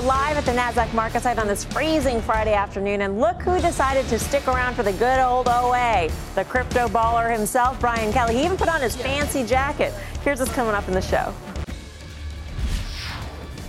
[0.00, 3.60] We're live at the NASDAQ market site on this freezing Friday afternoon, and look who
[3.60, 6.08] decided to stick around for the good old OA.
[6.34, 8.36] The crypto baller himself, Brian Kelly.
[8.36, 9.92] He even put on his fancy jacket.
[10.22, 11.34] Here's what's coming up in the show.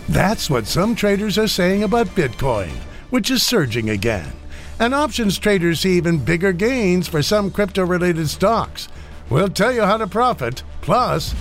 [0.10, 2.72] That's what some traders are saying about Bitcoin,
[3.10, 4.32] which is surging again.
[4.80, 8.88] And options traders see even bigger gains for some crypto related stocks.
[9.30, 10.64] We'll tell you how to profit.
[10.82, 11.34] Plus,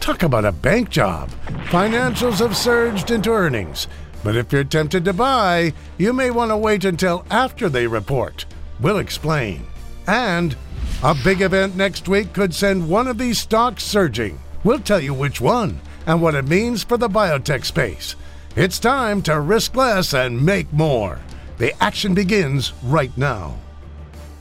[0.00, 1.28] Talk about a bank job.
[1.66, 3.86] Financials have surged into earnings.
[4.22, 8.44] But if you're tempted to buy, you may want to wait until after they report.
[8.80, 9.66] We'll explain.
[10.06, 10.56] And
[11.02, 14.38] a big event next week could send one of these stocks surging.
[14.64, 18.16] We'll tell you which one and what it means for the biotech space.
[18.56, 21.18] It's time to risk less and make more.
[21.58, 23.56] The action begins right now.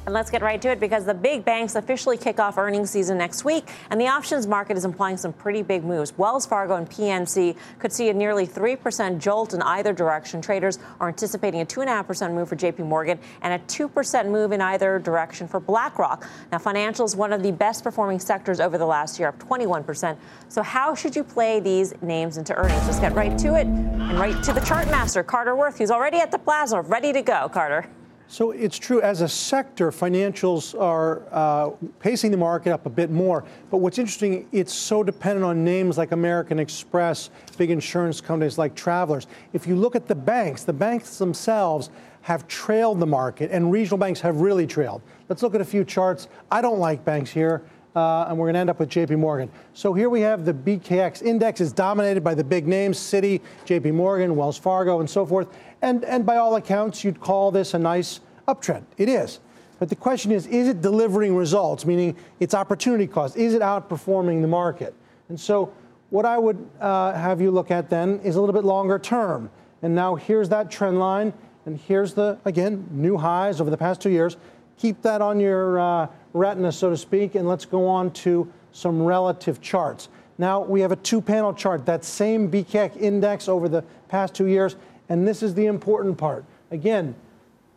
[0.10, 3.20] And let's get right to it because the big banks officially kick off earnings season
[3.20, 6.18] next week, and the options market is implying some pretty big moves.
[6.18, 10.42] Wells Fargo and PNC could see a nearly 3% jolt in either direction.
[10.42, 14.98] Traders are anticipating a 2.5% move for JP Morgan and a 2% move in either
[14.98, 16.28] direction for BlackRock.
[16.52, 20.18] Now, financials, one of the best performing sectors over the last year, up 21%.
[20.48, 22.84] So, how should you play these names into earnings?
[22.88, 26.18] Let's get right to it and right to the chart master, Carter Worth, who's already
[26.18, 27.48] at the plaza, ready to go.
[27.50, 27.86] Carter.
[28.32, 33.10] So it's true, as a sector, financials are uh, pacing the market up a bit
[33.10, 33.44] more.
[33.72, 38.76] But what's interesting, it's so dependent on names like American Express, big insurance companies like
[38.76, 39.26] Travelers.
[39.52, 41.90] If you look at the banks, the banks themselves
[42.22, 45.02] have trailed the market, and regional banks have really trailed.
[45.28, 46.28] Let's look at a few charts.
[46.52, 47.64] I don't like banks here.
[47.96, 49.50] Uh, and we're going to end up with JP Morgan.
[49.74, 53.94] So here we have the BKX index is dominated by the big names, Citi, JP
[53.94, 55.48] Morgan, Wells Fargo, and so forth.
[55.82, 58.84] And, and by all accounts, you'd call this a nice uptrend.
[58.98, 59.40] It is.
[59.80, 63.38] But the question is, is it delivering results, meaning its opportunity cost?
[63.38, 64.94] Is it outperforming the market?
[65.30, 65.74] And so
[66.10, 69.50] what I would uh, have you look at then is a little bit longer term.
[69.82, 71.34] And now here's that trend line,
[71.66, 74.36] and here's the, again, new highs over the past two years.
[74.80, 79.04] Keep that on your uh, retina, so to speak, and let's go on to some
[79.04, 80.10] relative charts.
[80.38, 84.48] Now we have a two panel chart, that same BKX index over the past two
[84.48, 84.78] years,
[85.10, 86.46] and this is the important part.
[86.72, 87.14] Again,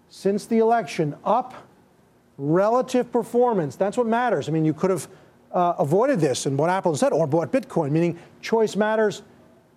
[0.09, 1.55] since the election, up
[2.39, 3.77] relative performance.
[3.77, 4.49] That's what matters.
[4.49, 5.09] I mean, you could have
[5.53, 9.23] uh, avoided this and bought Apple instead or bought Bitcoin, meaning choice matters,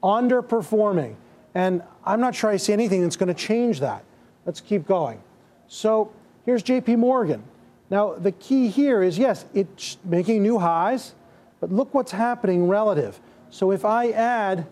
[0.04, 1.16] underperforming.
[1.54, 4.04] And I'm not sure I see anything that's going to change that.
[4.46, 5.22] Let's keep going.
[5.68, 6.12] So
[6.46, 7.44] here's JP Morgan.
[7.90, 11.14] Now, the key here is yes, it's making new highs,
[11.60, 13.20] but look what's happening relative.
[13.50, 14.68] So if I add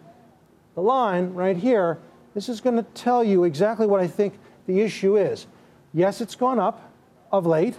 [0.76, 2.00] the line right here,
[2.34, 4.34] this is going to tell you exactly what I think
[4.66, 5.46] the issue is.
[5.94, 6.92] Yes, it's gone up
[7.32, 7.78] of late,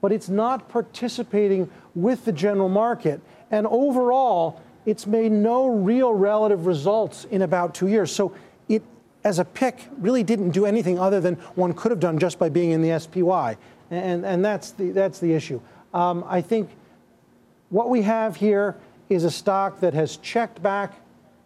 [0.00, 3.20] but it's not participating with the general market.
[3.50, 8.12] And overall, it's made no real relative results in about two years.
[8.12, 8.32] So
[9.26, 12.48] as a pick, really didn't do anything other than one could have done just by
[12.48, 13.56] being in the SPY.
[13.90, 15.60] And, and that's, the, that's the issue.
[15.92, 16.70] Um, I think
[17.70, 18.76] what we have here
[19.08, 21.00] is a stock that has checked back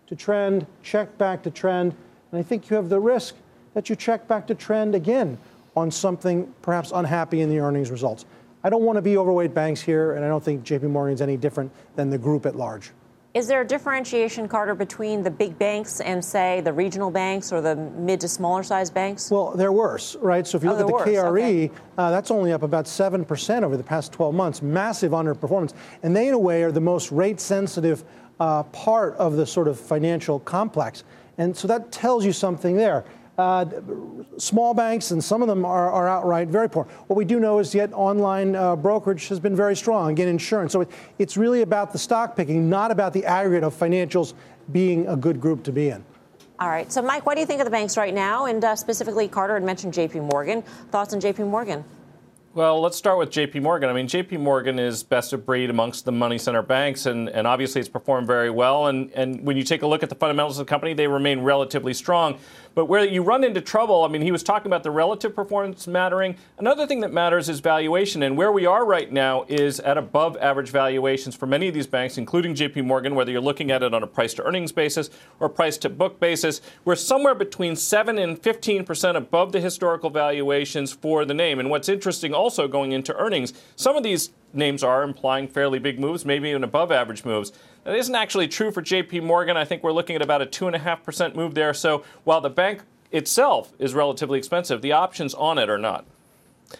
[0.08, 1.94] to trend, checked back to trend,
[2.30, 3.34] and I think you have the risk
[3.72, 5.38] that you check back to trend again
[5.74, 8.26] on something perhaps unhappy in the earnings results.
[8.62, 11.22] I don't want to be overweight banks here, and I don't think JP Morgan is
[11.22, 12.90] any different than the group at large.
[13.32, 17.60] Is there a differentiation, Carter, between the big banks and, say, the regional banks or
[17.60, 19.30] the mid to smaller size banks?
[19.30, 20.44] Well, they're worse, right?
[20.44, 21.08] So if you oh, look at the worse.
[21.08, 21.70] KRE, okay.
[21.96, 25.74] uh, that's only up about 7% over the past 12 months, massive underperformance.
[26.02, 28.02] And they, in a way, are the most rate sensitive
[28.40, 31.04] uh, part of the sort of financial complex.
[31.38, 33.04] And so that tells you something there.
[33.40, 33.64] Uh,
[34.36, 36.84] small banks, and some of them are, are, outright very poor.
[37.06, 40.72] What we do know is yet online uh, brokerage has been very strong, again, insurance.
[40.72, 44.34] So it, it's really about the stock picking, not about the aggregate of financials
[44.72, 46.04] being a good group to be in.
[46.58, 46.92] All right.
[46.92, 48.44] So, Mike, what do you think of the banks right now?
[48.44, 50.60] And uh, specifically, Carter had mentioned JP Morgan.
[50.90, 51.82] Thoughts on JP Morgan?
[52.52, 53.88] Well, let's start with JP Morgan.
[53.88, 57.46] I mean, JP Morgan is best of breed amongst the money center banks, and, and
[57.46, 58.88] obviously it's performed very well.
[58.88, 61.42] And, and when you take a look at the fundamentals of the company, they remain
[61.42, 62.40] relatively strong.
[62.74, 65.86] But where you run into trouble, I mean, he was talking about the relative performance
[65.86, 66.36] mattering.
[66.58, 68.22] Another thing that matters is valuation.
[68.22, 71.86] And where we are right now is at above average valuations for many of these
[71.86, 75.10] banks, including JP Morgan, whether you're looking at it on a price to earnings basis
[75.40, 76.60] or price to book basis.
[76.84, 81.58] We're somewhere between 7 and 15% above the historical valuations for the name.
[81.58, 83.52] And what's interesting also going into earnings.
[83.76, 87.52] Some of these names are implying fairly big moves, maybe even above average moves.
[87.84, 89.56] That isn't actually true for JP Morgan.
[89.56, 91.72] I think we're looking at about a 2.5% move there.
[91.72, 96.04] So while the bank itself is relatively expensive, the options on it are not.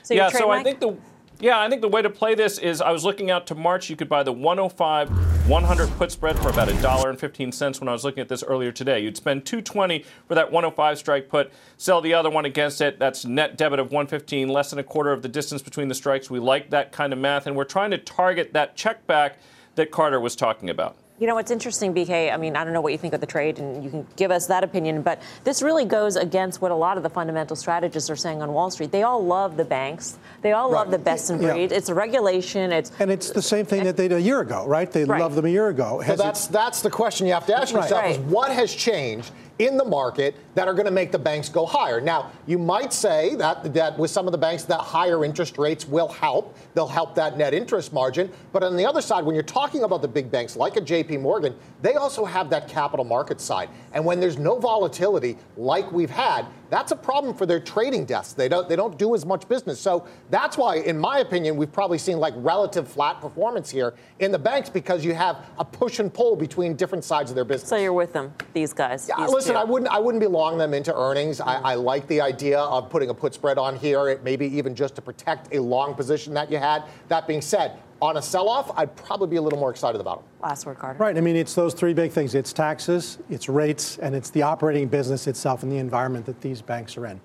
[0.03, 0.97] So yeah, so I think the
[1.41, 3.89] yeah, I think the way to play this is I was looking out to March.
[3.89, 7.81] You could buy the 105 100 put spread for about a dollar and 15 cents
[7.81, 9.01] when I was looking at this earlier today.
[9.01, 12.99] You'd spend 220 for that 105 strike put, sell the other one against it.
[12.99, 16.31] That's net debit of 115, less than a quarter of the distance between the strikes.
[16.31, 19.39] We like that kind of math, and we're trying to target that check back
[19.75, 20.97] that Carter was talking about.
[21.21, 23.27] You know, what's interesting, BK, I mean, I don't know what you think of the
[23.27, 26.75] trade, and you can give us that opinion, but this really goes against what a
[26.75, 28.91] lot of the fundamental strategists are saying on Wall Street.
[28.91, 30.17] They all love the banks.
[30.41, 30.79] They all right.
[30.79, 31.73] love the best in breed.
[31.73, 31.77] Yeah.
[31.77, 32.73] It's a regulation.
[32.73, 34.91] It's And it's the same thing that they did a year ago, right?
[34.91, 35.21] They right.
[35.21, 36.03] loved them a year ago.
[36.07, 38.13] so that's, that's the question you have to ask yourself right.
[38.13, 41.67] is what has changed in the market that are going to make the banks go
[41.67, 42.01] higher.
[42.01, 45.87] Now, you might say that, that with some of the banks, that higher interest rates
[45.87, 46.57] will help.
[46.73, 48.33] They'll help that net interest margin.
[48.53, 51.21] But on the other side, when you're talking about the big banks like a JP
[51.21, 53.69] Morgan, they also have that capital market side.
[53.93, 58.33] And when there's no volatility like we've had, that's a problem for their trading desks.
[58.33, 59.81] They don't they don't do as much business.
[59.81, 64.31] So that's why, in my opinion, we've probably seen like relative flat performance here in
[64.31, 67.69] the banks because you have a push and pull between different sides of their business.
[67.69, 69.09] So you're with them, these guys.
[69.09, 69.61] Yeah, these listen, two.
[69.61, 71.41] I wouldn't I wouldn't be long them into earnings.
[71.41, 74.95] I, I like the idea of putting a put spread on here, maybe even just
[74.95, 76.85] to protect a long position that you had.
[77.09, 80.19] That being said, on a sell off, I'd probably be a little more excited about
[80.19, 80.29] them.
[80.43, 80.99] Last word, Carter.
[80.99, 81.17] Right.
[81.17, 84.89] I mean, it's those three big things it's taxes, it's rates, and it's the operating
[84.89, 87.21] business itself and the environment that these banks are in.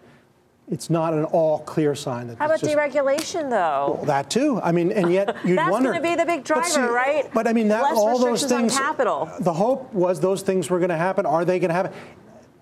[0.69, 2.39] It's not an all clear sign that.
[2.39, 3.97] How about just, deregulation, though?
[3.97, 4.59] Well, that too.
[4.63, 5.91] I mean, and yet you'd That's wonder.
[5.91, 7.33] That's going to be the big driver, but see, right?
[7.33, 8.75] But I mean, that Less all those things.
[8.75, 9.29] On capital.
[9.41, 11.27] The hope was those things were going to happen.
[11.27, 11.93] Are they going to happen?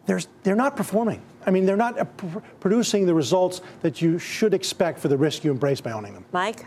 [0.06, 1.22] There's, they're not performing.
[1.46, 5.18] I mean, they're not uh, pr- producing the results that you should expect for the
[5.18, 6.26] risk you embrace by owning them.
[6.34, 6.66] Mike?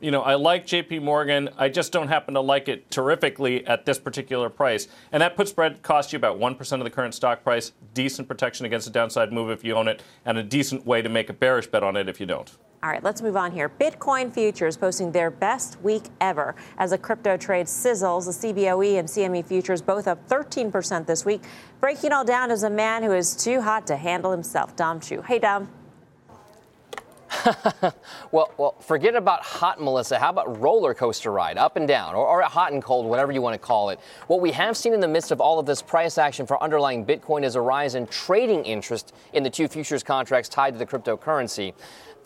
[0.00, 1.48] You know, I like JP Morgan.
[1.56, 4.88] I just don't happen to like it terrifically at this particular price.
[5.12, 7.72] And that put spread costs you about 1% of the current stock price.
[7.94, 11.08] Decent protection against a downside move if you own it, and a decent way to
[11.08, 12.56] make a bearish bet on it if you don't.
[12.82, 13.68] All right, let's move on here.
[13.68, 18.26] Bitcoin futures posting their best week ever as a crypto trade sizzles.
[18.26, 21.42] The CBOE and CME futures both up 13% this week.
[21.80, 25.22] Breaking all down is a man who is too hot to handle himself, Dom Chu.
[25.22, 25.68] Hey, Dom.
[28.32, 30.18] well, well, forget about hot, Melissa.
[30.18, 33.42] How about roller coaster ride, up and down, or, or hot and cold, whatever you
[33.42, 34.00] want to call it?
[34.26, 37.04] What we have seen in the midst of all of this price action for underlying
[37.04, 40.86] Bitcoin is a rise in trading interest in the two futures contracts tied to the
[40.86, 41.74] cryptocurrency.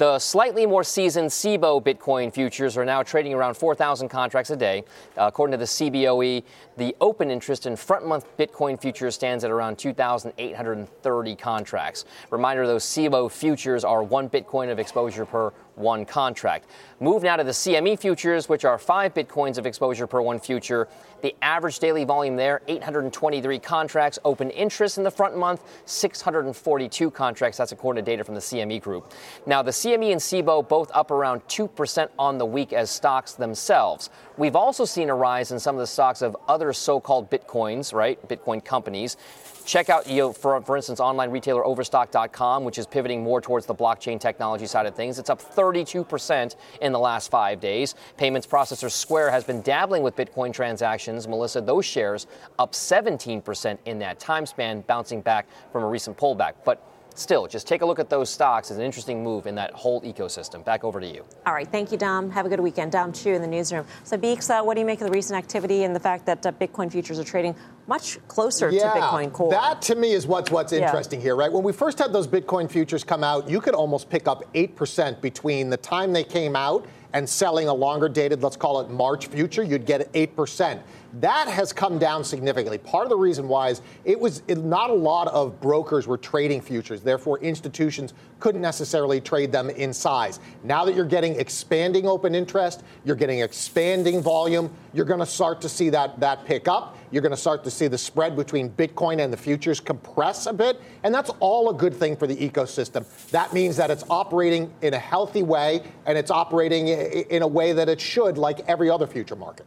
[0.01, 4.83] The slightly more seasoned CBOE Bitcoin futures are now trading around 4,000 contracts a day.
[5.15, 6.43] Uh, according to the CBOE,
[6.79, 12.07] the open interest in front month Bitcoin futures stands at around 2,830 contracts.
[12.31, 16.67] Reminder those CBOE futures are one Bitcoin of exposure per one contract.
[17.01, 20.89] Move now to the CME futures, which are five Bitcoins of exposure per one future.
[21.23, 24.19] The average daily volume there, 823 contracts.
[24.25, 27.59] Open interest in the front month, 642 contracts.
[27.59, 29.13] That's according to data from the CME group.
[29.47, 34.11] Now, the CME and CBOE both up around 2% on the week as stocks themselves.
[34.41, 37.93] We've also seen a rise in some of the stocks of other so called Bitcoins,
[37.93, 38.19] right?
[38.27, 39.19] Bitcoin companies.
[39.67, 43.67] Check out, you know, for, for instance, online retailer Overstock.com, which is pivoting more towards
[43.67, 45.19] the blockchain technology side of things.
[45.19, 47.97] It's up 32% in the last five days.
[48.17, 51.29] Payments processor Square has been dabbling with Bitcoin transactions.
[51.29, 52.27] Melissa, those shares
[52.59, 56.55] up 17% in that time span, bouncing back from a recent pullback.
[56.65, 56.83] But
[57.19, 60.01] still, just take a look at those stocks as an interesting move in that whole
[60.03, 60.65] ecosystem.
[60.65, 61.25] Back over to you.
[61.47, 61.69] All right.
[61.69, 62.31] Thank you, Dom.
[62.31, 62.93] Have a good weekend.
[62.93, 63.87] Dom Chu in the newsroom.
[64.05, 66.45] So, Beeks, uh, what do you make of the recent activity and the fact that
[66.47, 67.55] uh, Bitcoin futures are trading
[67.91, 69.51] much closer yeah, to Bitcoin core?
[69.51, 71.25] That, to me, is what's, what's interesting yeah.
[71.25, 71.53] here, right?
[71.53, 75.21] When we first had those Bitcoin futures come out, you could almost pick up 8%
[75.21, 79.27] between the time they came out and selling a longer dated, let's call it March
[79.27, 80.81] future, you'd get 8%.
[81.15, 82.79] That has come down significantly.
[82.79, 86.17] Part of the reason why is it was it, not a lot of brokers were
[86.17, 87.01] trading futures.
[87.01, 90.39] Therefore, institutions couldn't necessarily trade them in size.
[90.63, 95.61] Now that you're getting expanding open interest, you're getting expanding volume, you're going to start
[95.63, 96.97] to see that, that pick up.
[97.11, 100.53] You're going to start to see the spread between Bitcoin and the futures compress a
[100.53, 100.81] bit.
[101.03, 103.05] And that's all a good thing for the ecosystem.
[103.31, 107.73] That means that it's operating in a healthy way and it's operating in a way
[107.73, 109.67] that it should, like every other future market.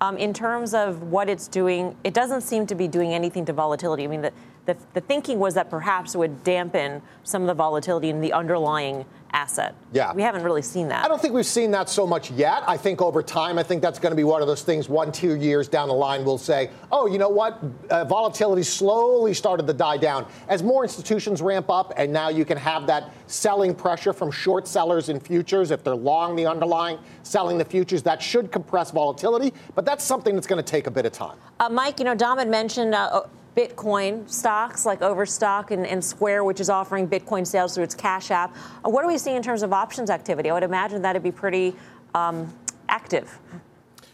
[0.00, 3.52] Um, in terms of what it's doing, it doesn't seem to be doing anything to
[3.52, 4.02] volatility.
[4.02, 4.32] I mean, the,
[4.66, 8.32] the, the thinking was that perhaps it would dampen some of the volatility in the
[8.32, 9.74] underlying asset.
[9.92, 10.12] Yeah.
[10.12, 11.04] We haven't really seen that.
[11.04, 12.62] I don't think we've seen that so much yet.
[12.66, 15.12] I think over time, I think that's going to be one of those things one,
[15.12, 17.58] two years down the line, we'll say, oh, you know what?
[17.90, 20.26] Uh, volatility slowly started to die down.
[20.48, 24.68] As more institutions ramp up, and now you can have that selling pressure from short
[24.68, 29.52] sellers in futures, if they're long the underlying, selling the futures, that should compress volatility.
[29.74, 31.38] But that's something that's going to take a bit of time.
[31.60, 32.94] Uh, Mike, you know, Dom had mentioned.
[32.94, 33.22] Uh,
[33.56, 38.30] Bitcoin stocks like Overstock and, and, Square, which is offering Bitcoin sales through its Cash
[38.30, 38.54] App.
[38.84, 40.48] Uh, what do we see in terms of options activity?
[40.48, 41.74] I would imagine that'd be pretty
[42.14, 42.52] um,
[42.88, 43.38] active.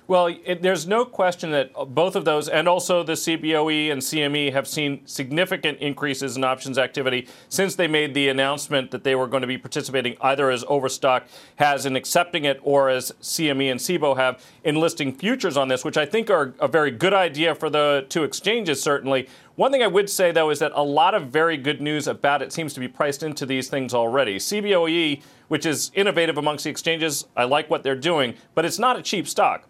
[0.09, 4.55] Well, it, there's no question that both of those, and also the CBOE and CME,
[4.55, 9.27] have seen significant increases in options activity since they made the announcement that they were
[9.27, 13.79] going to be participating either as Overstock has in accepting it or as CME and
[13.79, 17.55] CBOE have in listing futures on this, which I think are a very good idea
[17.55, 19.29] for the two exchanges, certainly.
[19.57, 22.41] One thing I would say, though, is that a lot of very good news about
[22.41, 24.37] it seems to be priced into these things already.
[24.37, 28.97] CBOE, which is innovative amongst the exchanges, I like what they're doing, but it's not
[28.97, 29.69] a cheap stock.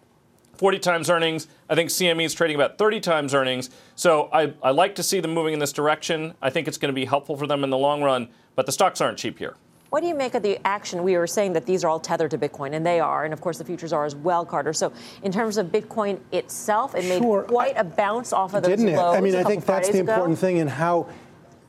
[0.59, 1.47] 40 times earnings.
[1.69, 3.69] I think CME is trading about 30 times earnings.
[3.95, 6.33] So I, I like to see them moving in this direction.
[6.41, 8.73] I think it's going to be helpful for them in the long run, but the
[8.73, 9.55] stocks aren't cheap here.
[9.89, 11.01] What do you make of the action?
[11.01, 13.39] We were saying that these are all tethered to Bitcoin, and they are, and of
[13.39, 14.73] course the futures are as well, Carter.
[14.73, 14.91] So
[15.23, 17.43] in terms of Bitcoin itself, it made sure.
[17.43, 19.15] quite a bounce off of those Didn't lows.
[19.15, 19.17] it?
[19.17, 20.11] I mean, I think that's the ago.
[20.11, 21.07] important thing in how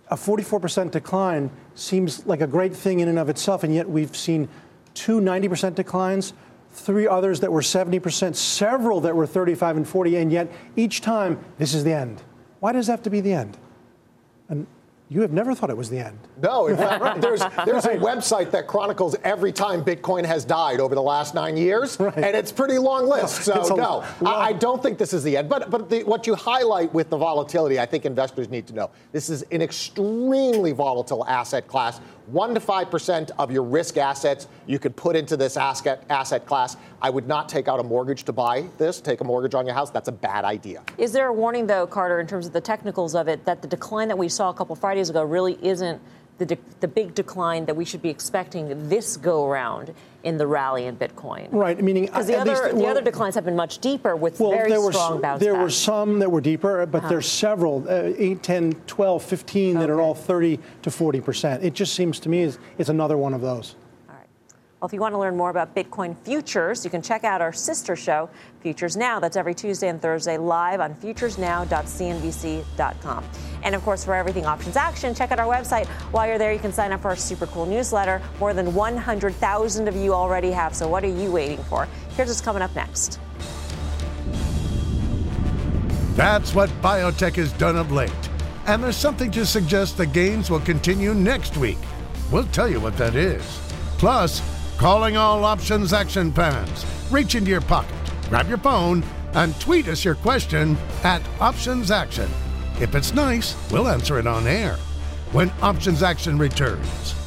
[0.09, 4.17] a 44% decline seems like a great thing in and of itself, and yet we've
[4.17, 4.49] seen
[4.95, 6.33] two 90% declines
[6.73, 11.39] three others that were 70%, several that were 35 and 40, and yet each time,
[11.59, 12.23] this is the end.
[12.61, 13.59] Why does it have to be the end?
[14.49, 14.67] And
[15.13, 16.17] you have never thought it was the end.
[16.41, 20.95] No, in fact, there's, there's a website that chronicles every time Bitcoin has died over
[20.95, 22.17] the last nine years, right.
[22.17, 23.51] and it's pretty long list.
[23.61, 25.49] So, no, I, I, don't think this is the end.
[25.49, 28.91] But, but the, what you highlight with the volatility, I think investors need to know.
[29.13, 32.01] This is an extremely volatile asset class
[32.33, 36.77] 1 to 5% of your risk assets you could put into this asset, asset class.
[37.03, 39.75] I would not take out a mortgage to buy this, take a mortgage on your
[39.75, 39.91] house.
[39.91, 40.83] That's a bad idea.
[40.97, 43.69] Is there a warning, though, Carter, in terms of the technicals of it, that the
[43.69, 46.01] decline that we saw a couple Fridays ago really isn't
[46.41, 50.47] the, de- the big decline that we should be expecting this go around in the
[50.47, 51.49] rally in Bitcoin.
[51.53, 54.41] Right, meaning because the, other, least, well, the other declines have been much deeper with
[54.41, 55.63] well, very there were, strong bounce There back.
[55.63, 57.09] were some that were deeper, but uh-huh.
[57.11, 59.81] there's several, uh, 8, 10, 12, 15 okay.
[59.81, 61.63] that are all 30 to 40 percent.
[61.63, 63.77] It just seems to me is it's another one of those.
[64.81, 67.53] Well, if you want to learn more about Bitcoin futures, you can check out our
[67.53, 68.31] sister show,
[68.63, 69.21] Futures Now.
[69.21, 73.25] That's every Tuesday and Thursday live on futuresnow.cnbc.com.
[73.63, 75.87] And of course, for everything options action, check out our website.
[76.13, 78.23] While you're there, you can sign up for our super cool newsletter.
[78.39, 80.75] More than 100,000 of you already have.
[80.75, 81.87] So what are you waiting for?
[82.17, 83.21] Here's what's coming up next.
[86.17, 88.11] That's what biotech has done of late.
[88.67, 91.77] And there's something to suggest the gains will continue next week.
[92.33, 93.43] We'll tell you what that is.
[93.99, 94.41] Plus,
[94.81, 96.87] Calling all Options Action fans.
[97.11, 97.95] Reach into your pocket,
[98.31, 102.31] grab your phone, and tweet us your question at Options Action.
[102.81, 104.77] If it's nice, we'll answer it on air
[105.33, 107.20] when Options Action returns.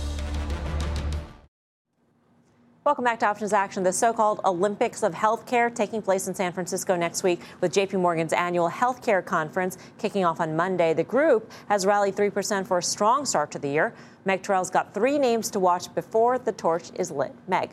[2.86, 3.84] Welcome back to Options Action.
[3.84, 8.02] The so called Olympics of Healthcare taking place in San Francisco next week with JP
[8.02, 10.94] Morgan's annual healthcare conference kicking off on Monday.
[10.94, 13.94] The group has rallied 3% for a strong start to the year.
[14.26, 17.34] Meg Terrell's got three names to watch before the torch is lit.
[17.48, 17.70] Meg.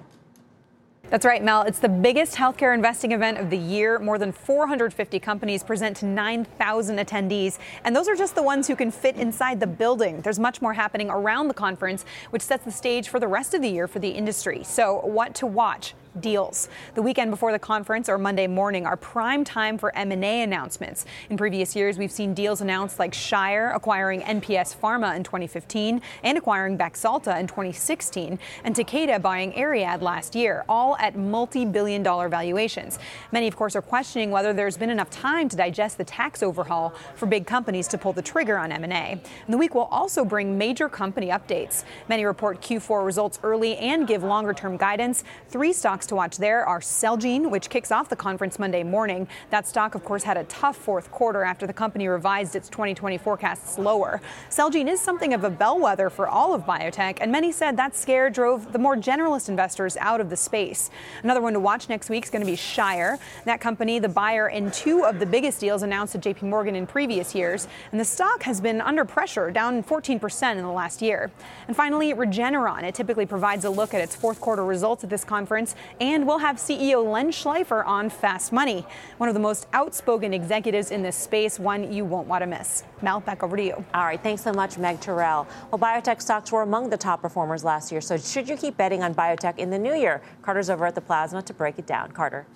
[1.10, 1.62] That's right, Mel.
[1.62, 3.98] It's the biggest healthcare investing event of the year.
[3.98, 7.58] More than 450 companies present to 9,000 attendees.
[7.82, 10.20] And those are just the ones who can fit inside the building.
[10.20, 13.62] There's much more happening around the conference, which sets the stage for the rest of
[13.62, 14.62] the year for the industry.
[14.62, 15.94] So, what to watch?
[16.18, 16.68] Deals.
[16.94, 21.06] The weekend before the conference or Monday morning are prime time for M&A announcements.
[21.28, 26.38] In previous years, we've seen deals announced like Shire acquiring NPS Pharma in 2015 and
[26.38, 32.98] acquiring Baxalta in 2016 and Takeda buying Ariad last year, all at multi-billion dollar valuations.
[33.32, 36.94] Many, of course, are questioning whether there's been enough time to digest the tax overhaul
[37.14, 38.90] for big companies to pull the trigger on M&A.
[38.90, 41.84] And the week will also bring major company updates.
[42.08, 45.24] Many report Q4 results early and give longer-term guidance.
[45.48, 49.28] Three stocks stocks to watch there are Celgene, which kicks off the conference Monday morning.
[49.50, 53.18] That stock, of course, had a tough fourth quarter after the company revised its 2020
[53.18, 54.22] forecasts lower.
[54.48, 58.30] Celgene is something of a bellwether for all of biotech, and many said that scare
[58.30, 60.90] drove the more generalist investors out of the space.
[61.22, 63.18] Another one to watch next week is going to be Shire.
[63.44, 66.86] That company, the buyer in two of the biggest deals announced at JP Morgan in
[66.86, 71.30] previous years, and the stock has been under pressure, down 14% in the last year.
[71.68, 72.84] And finally, Regeneron.
[72.84, 76.38] It typically provides a look at its fourth quarter results at this conference And we'll
[76.38, 78.86] have CEO Len Schleifer on Fast Money,
[79.18, 82.84] one of the most outspoken executives in this space, one you won't want to miss.
[83.02, 83.84] Mel, back over to you.
[83.94, 84.22] All right.
[84.22, 85.46] Thanks so much, Meg Terrell.
[85.70, 88.00] Well, biotech stocks were among the top performers last year.
[88.00, 90.22] So should you keep betting on biotech in the new year?
[90.42, 92.12] Carter's over at the Plaza to break it down.
[92.12, 92.46] Carter.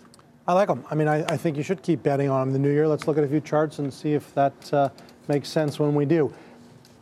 [0.46, 0.84] I like them.
[0.90, 2.86] I mean, I, I, think you should keep betting on them the new year.
[2.86, 4.90] Let's look at a few charts and see if that uh,
[5.26, 6.32] makes sense when we do.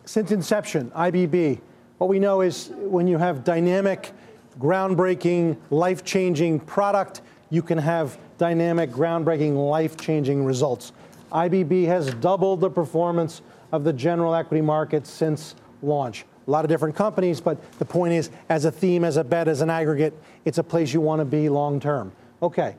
[0.05, 1.61] Since inception, IBB,
[1.99, 4.13] what we know is when you have dynamic,
[4.59, 10.93] groundbreaking, life changing product, you can have dynamic, groundbreaking, life changing results.
[11.33, 13.43] IBB has doubled the performance
[13.73, 16.25] of the general equity market since launch.
[16.47, 19.49] A lot of different companies, but the point is, as a theme, as a bet,
[19.49, 20.13] as an aggregate,
[20.45, 22.13] it's a place you want to be long term.
[22.43, 22.75] Okay.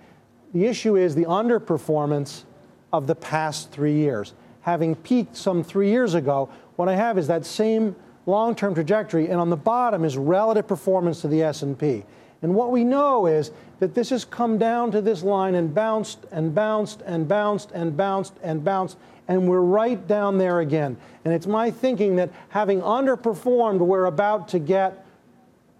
[0.54, 2.44] The issue is the underperformance
[2.92, 4.34] of the past three years.
[4.62, 9.40] Having peaked some three years ago, what I have is that same long-term trajectory, and
[9.40, 12.04] on the bottom is relative performance to the S&P.
[12.42, 16.20] And what we know is that this has come down to this line and bounced
[16.32, 20.98] and bounced and bounced and bounced and bounced, and we're right down there again.
[21.24, 25.06] And it's my thinking that having underperformed, we're about to get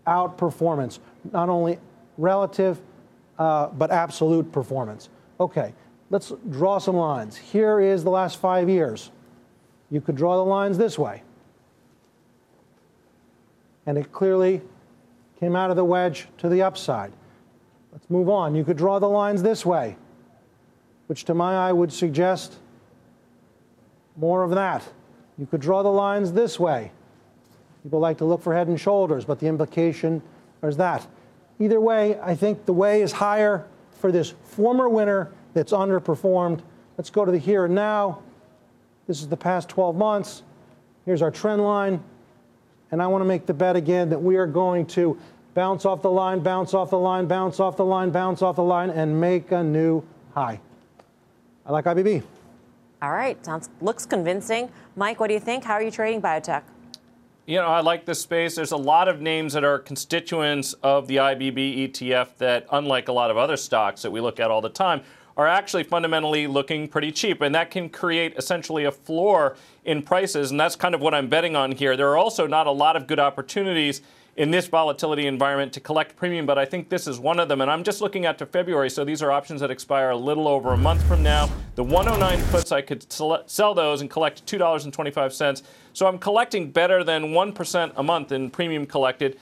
[0.08, 1.00] outperformance,
[1.32, 1.80] not only
[2.18, 2.80] relative
[3.40, 5.10] uh, but absolute performance.
[5.40, 5.74] Okay,
[6.10, 7.36] let's draw some lines.
[7.36, 9.12] Here is the last five years.
[9.90, 11.24] You could draw the lines this way.
[13.86, 14.62] And it clearly
[15.40, 17.12] came out of the wedge to the upside.
[17.92, 18.56] Let's move on.
[18.56, 19.98] You could draw the lines this way,
[21.08, 22.56] which to my eye would suggest
[24.16, 24.84] more of that.
[25.38, 26.92] You could draw the lines this way.
[27.84, 30.22] People like to look for head and shoulders, but the implication
[30.64, 31.06] is that.
[31.60, 33.68] Either way, I think the way is higher
[34.00, 36.62] for this former winner that's underperformed.
[36.98, 38.22] Let's go to the here and now.
[39.08, 40.44] This is the past 12 months.
[41.06, 42.02] Here's our trend line.
[42.94, 45.18] And I want to make the bet again that we are going to
[45.56, 48.64] bounce off the line, bounce off the line, bounce off the line, bounce off the
[48.64, 50.04] line, and make a new
[50.36, 50.60] high.
[51.66, 52.22] I like IBB.
[53.02, 53.44] All right.
[53.44, 54.70] Sounds looks convincing.
[54.96, 55.64] Mike, what do you think?
[55.64, 56.62] How are you trading biotech?
[57.48, 58.54] You know, I like this space.
[58.54, 63.12] There's a lot of names that are constituents of the IBB ETF that, unlike a
[63.12, 65.02] lot of other stocks that we look at all the time,
[65.38, 67.42] are actually fundamentally looking pretty cheap.
[67.42, 70.52] And that can create essentially a floor in prices.
[70.52, 71.98] And that's kind of what I'm betting on here.
[71.98, 74.02] There are also not a lot of good opportunities
[74.36, 77.62] in this volatility environment to collect premium, but I think this is one of them.
[77.62, 80.48] And I'm just looking at to February, so these are options that expire a little
[80.48, 81.50] over a month from now.
[81.76, 85.62] The 109 puts, I could sell those and collect $2.25.
[85.94, 89.38] So I'm collecting better than 1% a month in premium collected.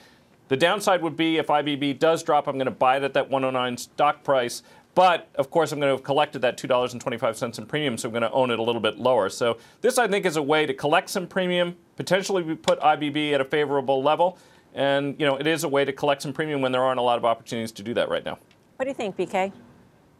[0.50, 3.30] The downside would be if IBB does drop, I'm going to buy it at that
[3.30, 4.62] 109 stock price.
[4.94, 8.24] But of course, I'm going to have collected that $2.25 in premium, so I'm going
[8.24, 9.30] to own it a little bit lower.
[9.30, 13.42] So this, I think, is a way to collect some premium, potentially put IBB at
[13.42, 14.38] a favorable level.
[14.74, 17.04] And, you know, it is a way to collect some premium when there aren't a
[17.04, 18.38] lot of opportunities to do that right now.
[18.78, 19.52] What do you think, BK?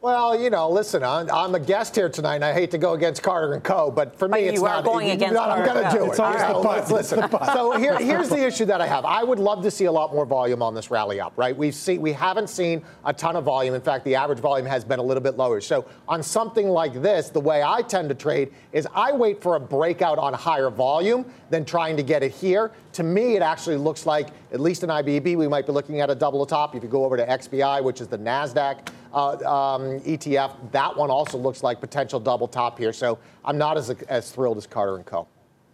[0.02, 2.94] Well, you know, listen, I'm, I'm, a guest here tonight, and I hate to go
[2.94, 3.92] against Carter and Co.
[3.92, 4.84] But for but me, it's not.
[4.84, 6.08] going against I'm going to do it.
[6.08, 6.90] It's always the putt.
[6.90, 7.30] Listen.
[7.54, 9.06] so here, here's the issue that I have.
[9.06, 11.34] I would love to see a lot more volume on this rally up.
[11.36, 11.56] Right?
[11.56, 13.76] We've seen we haven't seen a ton of volume.
[13.76, 15.62] In fact, the average volume has been a little bit lower.
[15.62, 19.56] So on something like this, the way I tend to trade is I wait for
[19.56, 22.72] a breakout on higher volume than trying to get it here.
[22.94, 26.10] To me, it actually looks like at least in IBB, we might be looking at
[26.10, 26.76] a double top.
[26.76, 30.56] If you go over to XBI, which is the Nasdaq uh, um, ETF.
[30.72, 32.94] That one also looks like potential double top here.
[32.94, 35.28] So I'm not as, as thrilled as Carter and Co.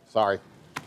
[0.09, 0.39] Sorry.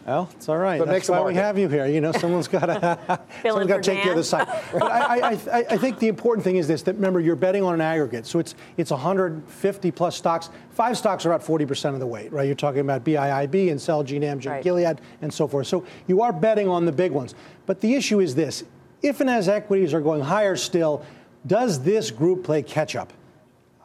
[0.07, 0.79] Well, it's all right.
[0.79, 1.87] But That's why we have you here.
[1.87, 4.49] You know, someone's got to someone's got to take the other side.
[4.73, 7.75] But I, I, I, think the important thing is this: that remember, you're betting on
[7.75, 10.51] an aggregate, so it's it's 150 plus stocks.
[10.71, 12.47] Five stocks are about 40 percent of the weight, right?
[12.47, 14.65] You're talking about BIIB and Celgene, Amgen, right.
[14.65, 15.67] Gilead, and so forth.
[15.67, 17.35] So you are betting on the big ones.
[17.67, 18.65] But the issue is this:
[19.03, 21.05] if and as equities are going higher still,
[21.47, 23.13] does this group play catch up?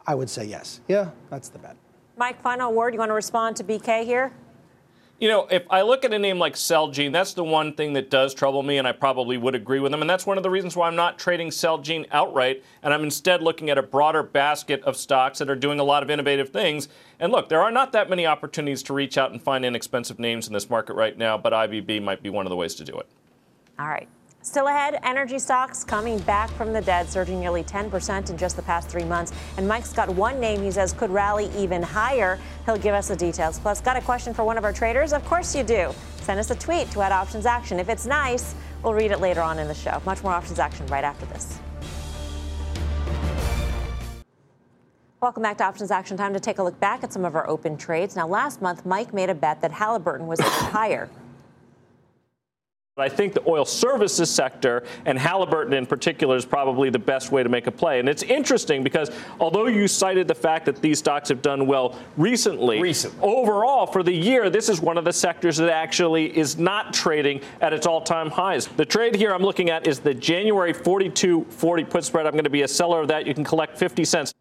[0.06, 0.80] I would say yes.
[0.88, 1.76] Yeah, that's the bet.
[2.16, 2.94] Mike, final word.
[2.94, 4.32] You want to respond to BK here?
[5.18, 8.10] You know, if I look at a name like Celgene, that's the one thing that
[8.10, 10.02] does trouble me, and I probably would agree with them.
[10.02, 13.40] And that's one of the reasons why I'm not trading Celgene outright, and I'm instead
[13.40, 16.90] looking at a broader basket of stocks that are doing a lot of innovative things.
[17.18, 20.48] And look, there are not that many opportunities to reach out and find inexpensive names
[20.48, 22.98] in this market right now, but IBB might be one of the ways to do
[22.98, 23.06] it.
[23.78, 24.08] All right.
[24.46, 28.62] Still ahead, energy stocks coming back from the dead, surging nearly 10% in just the
[28.62, 29.32] past three months.
[29.56, 32.38] And Mike's got one name he says could rally even higher.
[32.64, 33.58] He'll give us the details.
[33.58, 35.12] Plus, got a question for one of our traders?
[35.12, 35.92] Of course you do.
[36.20, 37.80] Send us a tweet to add options action.
[37.80, 38.54] If it's nice,
[38.84, 40.00] we'll read it later on in the show.
[40.06, 41.58] Much more options action right after this.
[45.20, 46.16] Welcome back to Options Action.
[46.16, 48.14] Time to take a look back at some of our open trades.
[48.14, 51.10] Now, last month, Mike made a bet that Halliburton was higher.
[52.98, 57.42] I think the oil services sector and Halliburton in particular is probably the best way
[57.42, 58.00] to make a play.
[58.00, 61.98] And it's interesting because although you cited the fact that these stocks have done well
[62.16, 63.20] recently, recently.
[63.20, 67.42] overall for the year, this is one of the sectors that actually is not trading
[67.60, 68.66] at its all time highs.
[68.66, 72.24] The trade here I'm looking at is the January 42.40 put spread.
[72.24, 73.26] I'm going to be a seller of that.
[73.26, 74.32] You can collect 50 cents.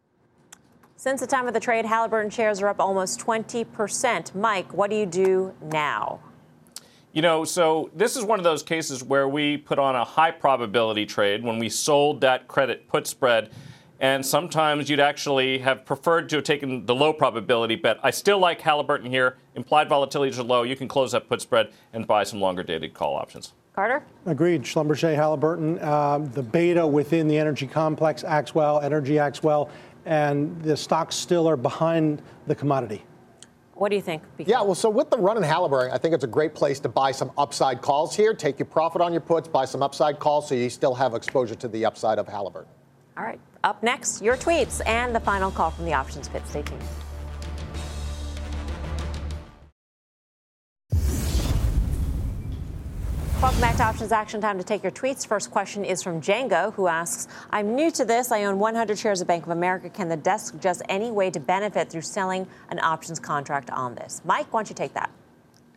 [0.96, 4.34] Since the time of the trade, Halliburton shares are up almost 20%.
[4.34, 6.22] Mike, what do you do now?
[7.16, 10.32] You know, so this is one of those cases where we put on a high
[10.32, 13.52] probability trade when we sold that credit put spread.
[14.02, 18.00] And sometimes you'd actually have preferred to have taken the low probability bet.
[18.04, 19.38] I still like Halliburton here.
[19.56, 20.64] Implied volatilities are low.
[20.64, 23.54] You can close that put spread and buy some longer dated call options.
[23.74, 24.04] Carter?
[24.26, 24.64] Agreed.
[24.64, 29.70] Schlumberger, Halliburton, um, the beta within the energy complex acts well, energy acts well,
[30.04, 33.06] and the stocks still are behind the commodity.
[33.76, 34.24] What do you think?
[34.40, 34.48] BK?
[34.48, 36.90] Yeah, well, so with the run in Halliburton, I think it's a great place to
[36.90, 38.34] buy some upside calls here.
[38.34, 41.56] Take your profit on your puts, buy some upside calls so you still have exposure
[41.56, 42.72] to the upside of Halliburton.
[43.18, 43.40] All right.
[43.66, 46.44] Up next, your tweets and the final call from the options pit.
[46.48, 46.82] Stay tuned.
[53.56, 55.26] Welcome back to Options Action Time to take your tweets.
[55.26, 58.30] First question is from Django, who asks I'm new to this.
[58.30, 59.90] I own 100 shares of Bank of America.
[59.90, 64.22] Can the desk suggest any way to benefit through selling an options contract on this?
[64.26, 65.10] Mike, why don't you take that?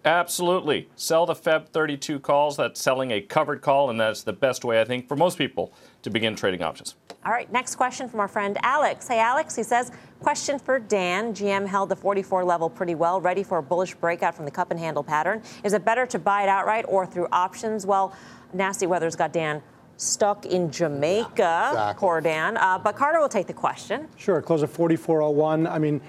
[0.04, 0.88] Absolutely.
[0.96, 2.56] Sell the Feb 32 calls.
[2.56, 5.72] That's selling a covered call, and that's the best way, I think, for most people
[6.02, 6.96] to begin trading options.
[7.28, 9.06] All right, next question from our friend Alex.
[9.06, 11.34] Hey, Alex, he says, question for Dan.
[11.34, 14.70] GM held the 44 level pretty well, ready for a bullish breakout from the cup
[14.70, 15.42] and handle pattern.
[15.62, 17.84] Is it better to buy it outright or through options?
[17.84, 18.16] Well,
[18.54, 19.62] nasty weather's got Dan
[19.98, 22.00] stuck in Jamaica, yeah, exactly.
[22.00, 22.56] poor Dan.
[22.56, 24.08] Uh, but Carter will take the question.
[24.16, 25.66] Sure, close at 4401.
[25.66, 26.00] I mean,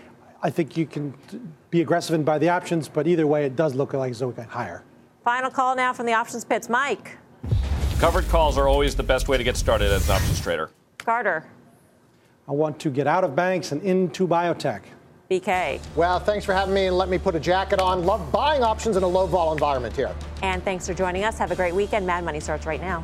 [0.41, 1.13] I think you can
[1.69, 4.35] be aggressive and buy the options, but either way, it does look like it's going
[4.47, 4.85] higher.
[5.25, 6.69] Final call now from the options pits.
[6.69, 7.17] Mike.
[7.99, 10.71] Covered calls are always the best way to get started as an options trader.
[10.99, 11.45] Carter.
[12.47, 14.81] I want to get out of banks and into biotech.
[15.29, 15.79] BK.
[15.95, 18.03] Well, thanks for having me and let me put a jacket on.
[18.03, 20.13] Love buying options in a low vol environment here.
[20.41, 21.37] And thanks for joining us.
[21.37, 22.07] Have a great weekend.
[22.07, 23.03] Mad Money starts right now.